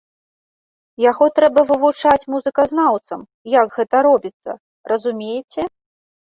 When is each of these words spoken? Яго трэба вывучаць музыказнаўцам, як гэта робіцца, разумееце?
Яго 1.11 1.25
трэба 1.39 1.63
вывучаць 1.71 2.27
музыказнаўцам, 2.35 3.19
як 3.59 3.77
гэта 3.77 3.95
робіцца, 4.09 4.57
разумееце? 4.95 5.61